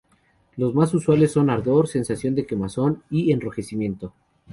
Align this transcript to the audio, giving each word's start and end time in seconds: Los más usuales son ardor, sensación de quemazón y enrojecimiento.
Los 0.57 0.73
más 0.73 0.91
usuales 0.95 1.31
son 1.31 1.51
ardor, 1.51 1.87
sensación 1.87 2.33
de 2.33 2.47
quemazón 2.47 3.03
y 3.11 3.31
enrojecimiento. 3.33 4.15